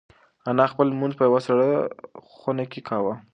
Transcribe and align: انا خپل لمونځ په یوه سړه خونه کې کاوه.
انا 0.49 0.65
خپل 0.71 0.85
لمونځ 0.91 1.13
په 1.17 1.23
یوه 1.29 1.39
سړه 1.47 1.67
خونه 2.33 2.63
کې 2.71 2.79
کاوه. 2.89 3.13